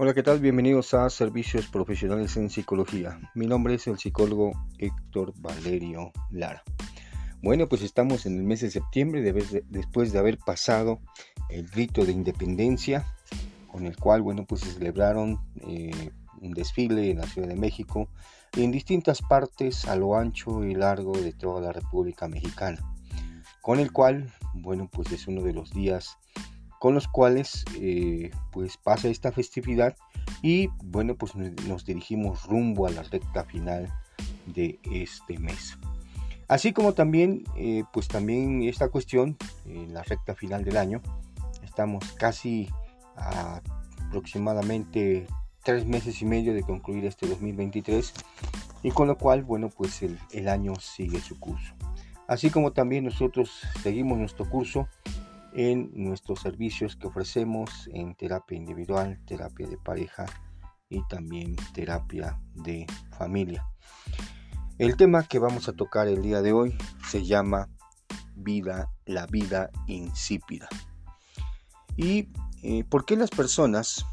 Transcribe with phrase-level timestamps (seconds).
[0.00, 0.38] Hola, ¿qué tal?
[0.38, 3.18] Bienvenidos a Servicios Profesionales en Psicología.
[3.34, 6.62] Mi nombre es el psicólogo Héctor Valerio Lara.
[7.42, 9.22] Bueno, pues estamos en el mes de septiembre
[9.66, 11.00] después de haber pasado
[11.50, 13.12] el rito de independencia,
[13.66, 18.08] con el cual, bueno, pues se celebraron eh, un desfile en la Ciudad de México
[18.54, 22.78] y en distintas partes a lo ancho y largo de toda la República Mexicana,
[23.62, 26.18] con el cual, bueno, pues es uno de los días
[26.78, 29.96] con los cuales eh, pues pasa esta festividad
[30.42, 33.92] y bueno pues nos dirigimos rumbo a la recta final
[34.46, 35.76] de este mes.
[36.46, 41.02] Así como también eh, pues también esta cuestión en la recta final del año
[41.62, 42.68] estamos casi
[44.06, 45.26] aproximadamente
[45.64, 48.14] tres meses y medio de concluir este 2023
[48.82, 51.74] y con lo cual bueno pues el, el año sigue su curso.
[52.28, 53.50] Así como también nosotros
[53.82, 54.86] seguimos nuestro curso
[55.58, 60.24] en nuestros servicios que ofrecemos en terapia individual, terapia de pareja
[60.88, 62.86] y también terapia de
[63.18, 63.66] familia.
[64.78, 66.78] El tema que vamos a tocar el día de hoy
[67.08, 67.68] se llama
[68.36, 70.68] vida, la vida insípida.
[71.96, 72.28] ¿Y
[72.62, 74.06] eh, por qué las personas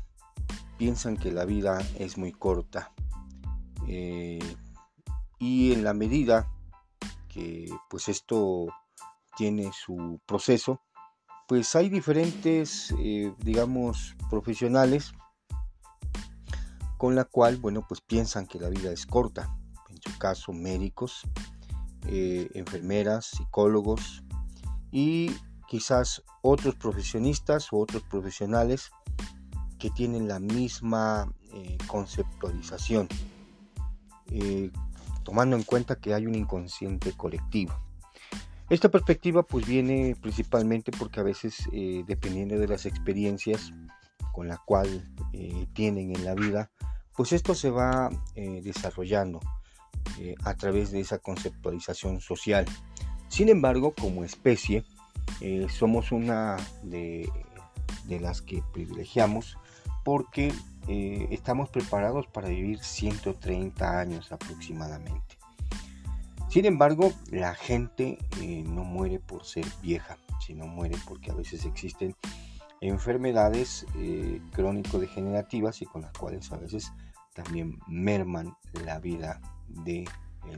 [0.79, 2.91] piensan que la vida es muy corta?
[3.87, 4.39] Eh,
[5.37, 6.51] y en la medida
[7.27, 8.65] que pues esto
[9.37, 10.81] tiene su proceso,
[11.47, 15.13] pues hay diferentes, eh, digamos, profesionales
[16.97, 19.55] con la cual, bueno, pues piensan que la vida es corta.
[19.89, 21.21] En su caso, médicos,
[22.07, 24.23] eh, enfermeras, psicólogos
[24.91, 25.31] y
[25.67, 28.89] quizás otros profesionistas o otros profesionales
[29.77, 33.07] que tienen la misma eh, conceptualización,
[35.23, 37.73] tomando en cuenta que hay un inconsciente colectivo.
[38.69, 43.71] Esta perspectiva pues viene principalmente porque a veces eh, dependiendo de las experiencias
[44.31, 46.71] con la cual eh, tienen en la vida,
[47.15, 49.39] pues esto se va eh, desarrollando
[50.43, 52.65] a través de esa conceptualización social.
[53.27, 54.85] Sin embargo, como especie,
[55.67, 57.27] somos una de,
[58.05, 59.57] de, las que privilegiamos
[60.03, 60.53] porque
[60.87, 65.34] estamos preparados para vivir 130 años aproximadamente.
[66.55, 71.65] Sin embargo, la gente eh, no muere por ser vieja, sino muere porque a veces
[71.65, 72.15] existen
[72.79, 76.93] enfermedades eh, crónico-degenerativas y con las cuales a veces
[77.33, 78.55] también merman
[78.85, 80.07] la vida del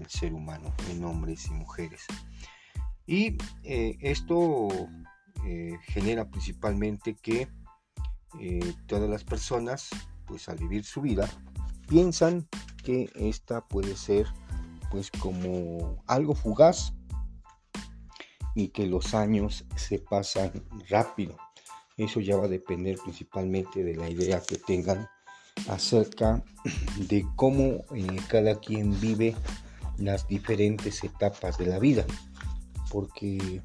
[0.07, 2.05] ser humano en hombres y mujeres.
[3.07, 4.67] Y eh, esto
[5.81, 7.47] genera principalmente que
[8.85, 9.89] todas las personas,
[10.27, 11.27] pues al vivir su vida,
[11.87, 12.47] piensan
[12.83, 14.27] que esta puede ser
[14.89, 16.93] pues como algo fugaz
[18.55, 20.51] y que los años se pasan
[20.89, 21.37] rápido.
[21.95, 25.07] Eso ya va a depender principalmente de la idea que tengan
[25.69, 26.43] acerca
[26.97, 29.35] de cómo eh, cada quien vive
[29.97, 32.05] las diferentes etapas de la vida.
[32.91, 33.61] Porque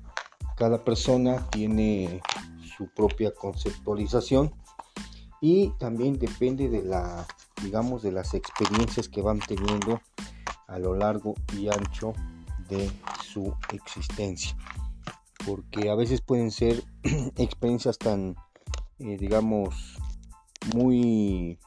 [0.57, 2.21] cada persona tiene
[2.77, 4.53] su propia conceptualización
[5.41, 7.27] y también depende de la,
[7.63, 10.01] digamos, de las experiencias que van teniendo
[10.73, 12.15] a lo largo y ancho
[12.69, 12.91] de
[13.23, 14.57] su existencia.
[15.47, 16.83] Porque a veces pueden ser
[17.37, 18.37] experiencias tan,
[18.99, 19.99] eh, digamos,
[20.75, 21.59] muy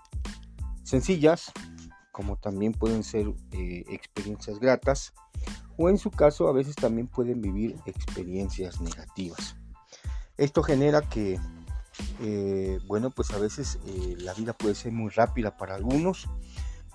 [0.83, 1.51] sencillas,
[2.11, 5.13] como también pueden ser eh, experiencias gratas,
[5.77, 9.57] o en su caso a veces también pueden vivir experiencias negativas.
[10.37, 11.39] Esto genera que,
[12.21, 13.79] eh, bueno, pues a veces
[14.17, 16.27] la vida puede ser muy rápida para algunos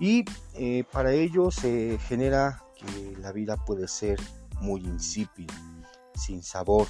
[0.01, 0.25] y
[0.55, 4.19] eh, para ello se genera que la vida puede ser
[4.59, 5.53] muy insípida,
[6.15, 6.87] sin sabor,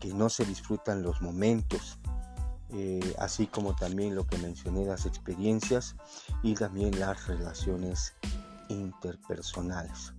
[0.00, 1.98] que no se disfrutan los momentos,
[2.70, 5.94] eh, así como también lo que mencioné, las experiencias
[6.42, 8.14] y también las relaciones
[8.70, 10.14] interpersonales.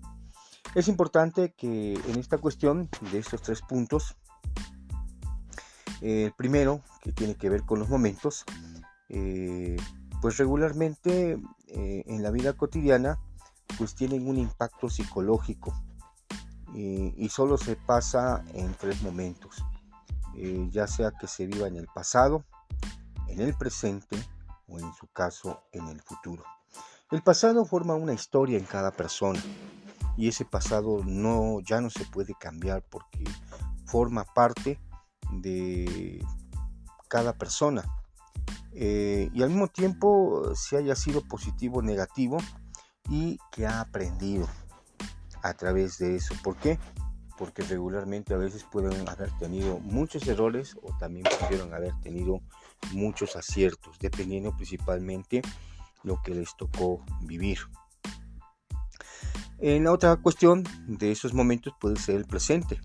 [0.76, 4.16] Es importante que en esta cuestión de estos tres puntos,
[6.02, 8.46] el primero, que tiene que ver con los momentos,
[9.10, 9.78] eh,
[10.22, 11.38] pues regularmente
[11.76, 13.20] eh, en la vida cotidiana
[13.80, 15.74] pues tienen un impacto psicológico
[16.76, 19.64] y, solo se pasa en tres momentos,
[20.36, 22.46] eh, ya sea que se viva en el pasado,
[23.28, 24.18] en el presente
[24.68, 26.44] o en su caso en el futuro.
[27.12, 29.40] El pasado forma una historia en cada persona
[30.16, 33.24] y ese pasado no ya no se puede cambiar porque
[33.86, 34.80] forma parte
[35.32, 36.24] de
[37.08, 37.84] cada persona
[38.76, 42.38] eh, y al mismo tiempo si haya sido positivo o negativo
[43.10, 44.48] y que ha aprendido
[45.42, 46.36] a través de eso.
[46.44, 46.80] ¿Por qué?
[47.38, 52.42] porque regularmente a veces pueden haber tenido muchos errores o también pudieron haber tenido
[52.92, 55.42] muchos aciertos, dependiendo principalmente
[56.04, 57.60] lo que les tocó vivir.
[59.60, 62.80] En la otra cuestión de esos momentos puede ser el presente.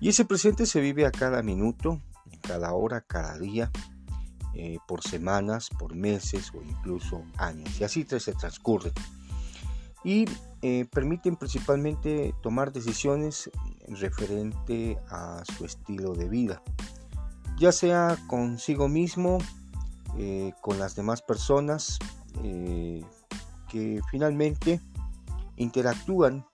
[0.00, 2.00] Y ese presente se vive a cada minuto,
[2.42, 3.70] cada hora, cada día,
[4.54, 7.80] eh, por semanas, por meses o incluso años.
[7.80, 8.92] Y así se transcurre.
[10.02, 10.24] Y
[10.62, 13.50] eh, permiten principalmente tomar decisiones
[13.88, 16.62] referente a su estilo de vida,
[17.58, 19.38] ya sea consigo mismo,
[20.16, 21.98] eh, con las demás personas
[23.68, 24.80] que finalmente
[25.56, 26.46] interactúan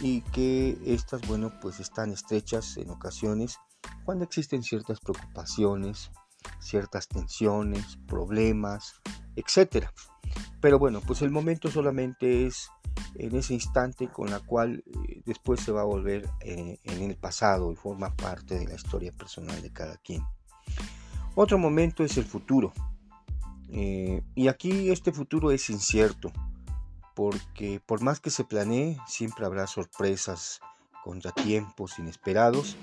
[0.00, 3.58] y que estas, bueno, pues están estrechas en ocasiones
[4.04, 6.10] cuando existen ciertas preocupaciones,
[6.58, 9.00] ciertas tensiones, problemas,
[9.36, 9.86] etc.
[10.60, 12.70] Pero bueno, pues el momento solamente es
[13.14, 17.16] en ese instante con la cual eh, después se va a volver eh, en el
[17.16, 20.22] pasado y forma parte de la historia personal de cada quien.
[21.34, 22.72] Otro momento es el futuro.
[23.72, 26.32] Eh, y aquí este futuro es incierto,
[27.14, 30.60] porque por más que se planee, siempre habrá sorpresas,
[31.04, 32.76] contratiempos inesperados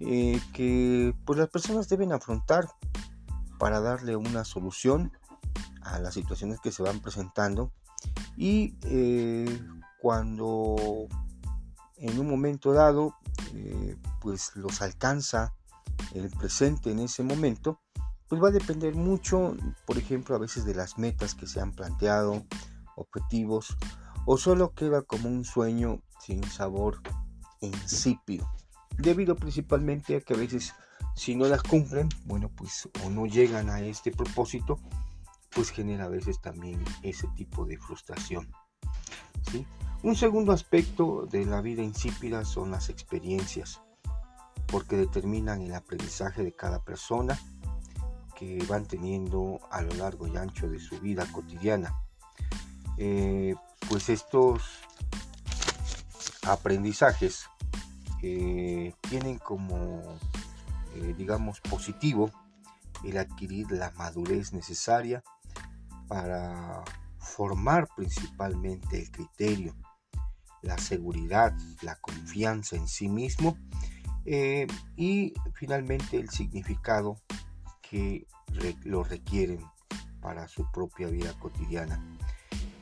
[0.00, 2.68] eh, que pues las personas deben afrontar
[3.58, 5.12] para darle una solución
[5.82, 7.70] a las situaciones que se van presentando
[8.34, 9.60] y eh,
[10.00, 11.06] cuando
[11.98, 13.14] en un momento dado
[13.54, 15.54] eh, pues los alcanza
[16.14, 17.78] el presente en ese momento
[18.26, 19.54] pues va a depender mucho
[19.84, 22.46] por ejemplo a veces de las metas que se han planteado
[22.96, 23.76] objetivos
[24.24, 27.02] o solo queda como un sueño sin sabor
[27.60, 28.50] insípido
[28.98, 30.74] debido principalmente a que a veces
[31.14, 34.78] si no las cumplen, bueno, pues o no llegan a este propósito,
[35.50, 38.48] pues genera a veces también ese tipo de frustración.
[40.02, 43.80] Un segundo aspecto de la vida insípida son las experiencias,
[44.66, 47.38] porque determinan el aprendizaje de cada persona
[48.36, 51.94] que van teniendo a lo largo y ancho de su vida cotidiana.
[52.96, 53.54] Eh,
[53.88, 54.62] pues estos
[56.46, 57.44] aprendizajes
[58.20, 60.02] tienen como,
[60.94, 62.30] eh, digamos, positivo
[63.04, 65.22] el adquirir la madurez necesaria
[66.08, 66.84] para
[67.18, 69.74] formar principalmente el criterio,
[70.62, 73.56] la seguridad, la confianza en sí mismo
[74.26, 77.16] eh, y finalmente el significado
[77.80, 78.26] que
[78.84, 79.64] lo requieren
[80.20, 82.04] para su propia vida cotidiana.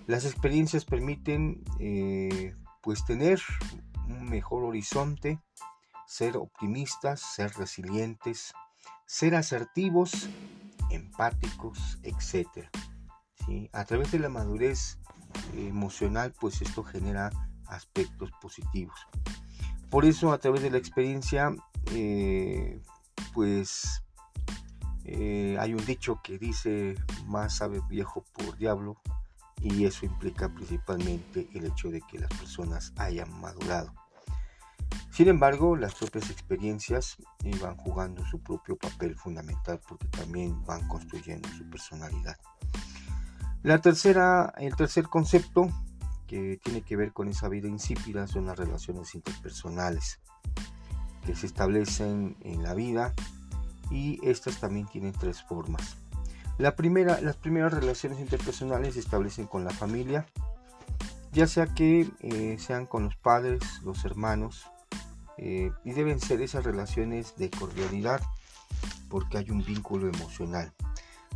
[0.06, 2.54] Las experiencias permiten eh,
[2.88, 3.38] pues tener
[4.06, 5.38] un mejor horizonte,
[6.06, 8.54] ser optimistas, ser resilientes,
[9.04, 10.30] ser asertivos,
[10.88, 12.70] empáticos, etc.
[13.44, 13.68] ¿Sí?
[13.74, 14.98] A través de la madurez
[15.54, 17.30] emocional, pues esto genera
[17.66, 18.98] aspectos positivos.
[19.90, 21.54] Por eso, a través de la experiencia,
[21.92, 22.80] eh,
[23.34, 24.02] pues
[25.04, 26.94] eh, hay un dicho que dice,
[27.26, 28.98] más sabe viejo por diablo,
[29.60, 33.92] y eso implica principalmente el hecho de que las personas hayan madurado.
[35.10, 40.86] Sin embargo, las propias experiencias eh, van jugando su propio papel fundamental porque también van
[40.86, 42.36] construyendo su personalidad.
[43.62, 45.68] La tercera, el tercer concepto
[46.28, 50.20] que tiene que ver con esa vida insípida son las relaciones interpersonales
[51.26, 53.12] que se establecen en la vida
[53.90, 55.96] y estas también tienen tres formas.
[56.58, 60.26] La primera, las primeras relaciones interpersonales se establecen con la familia,
[61.30, 64.66] ya sea que eh, sean con los padres, los hermanos,
[65.36, 68.20] eh, y deben ser esas relaciones de cordialidad
[69.08, 70.74] porque hay un vínculo emocional.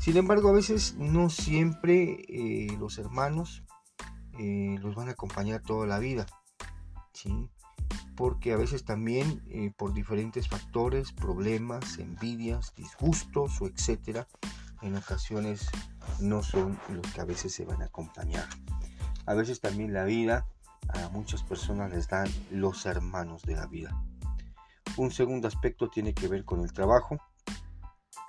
[0.00, 3.62] Sin embargo, a veces no siempre eh, los hermanos
[4.81, 6.26] los van a acompañar toda la vida,
[7.12, 7.49] ¿sí?
[8.17, 14.26] porque a veces también por diferentes factores, problemas, envidias, disgustos o etcétera,
[14.83, 15.69] en ocasiones
[16.21, 18.49] no son los que a veces se van a acompañar.
[19.27, 20.47] A veces también la vida
[20.89, 23.97] a muchas personas les dan los hermanos de la vida.
[24.97, 27.19] Un segundo aspecto tiene que ver con el trabajo,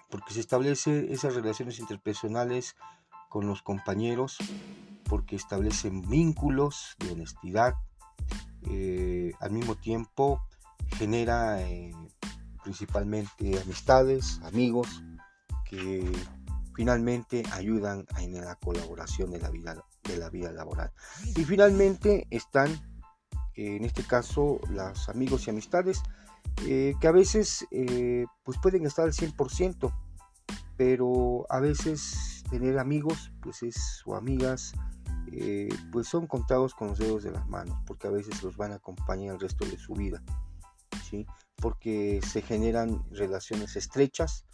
[0.10, 2.76] porque se establece esas relaciones interpersonales
[3.30, 4.38] con los compañeros,
[5.06, 7.74] porque establecen vínculos de honestidad,
[8.70, 10.42] eh, al mismo tiempo
[10.98, 11.92] genera eh,
[12.64, 15.04] principalmente amistades, amigos
[15.66, 16.10] que
[16.75, 20.92] finalmente ayudan en la colaboración de la vida, de la vida laboral.
[21.36, 22.70] Y finalmente están,
[23.56, 26.01] en este caso, los amigos y amistades
[26.65, 29.94] eh, que a veces eh, pues pueden estar al 100%,
[30.77, 34.74] pero a veces tener amigos pues es, o amigas
[35.32, 38.72] eh, pues son contados con los dedos de las manos, porque a veces los van
[38.72, 40.22] a acompañar el resto de su vida.
[41.10, 41.25] ¿sí?
[41.63, 44.46] porque se generan relaciones estrechas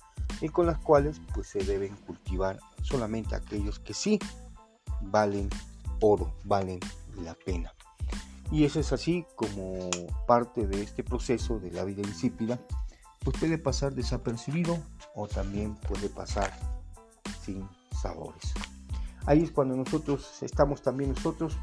[0.41, 4.19] y con las cuales pues se deben cultivar solamente aquellos que sí
[5.01, 5.49] valen
[6.01, 6.79] oro, valen
[7.23, 7.73] la pena.
[8.51, 9.89] Y eso es así como
[10.25, 12.59] parte de este proceso de la vida insípida,
[13.23, 14.79] pues puede pasar desapercibido
[15.13, 16.51] o también puede pasar
[17.43, 17.67] sin
[18.01, 18.53] sabores.
[19.25, 21.57] Ahí es cuando nosotros estamos también nosotros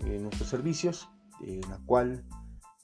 [0.00, 1.08] en nuestros servicios,
[1.40, 2.24] en la cual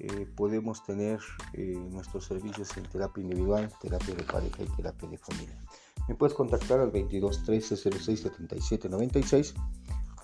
[0.01, 1.21] eh, podemos tener
[1.53, 5.63] eh, nuestros servicios en terapia individual, terapia de pareja y terapia de familia.
[6.09, 9.55] Me puedes contactar al 22 13 06 77 96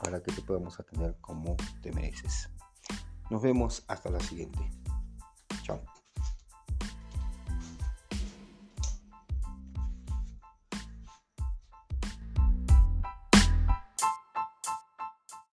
[0.03, 2.49] para que te podamos atender como te mereces.
[3.31, 4.71] Nos vemos hasta la siguiente.
[5.63, 5.81] Chao.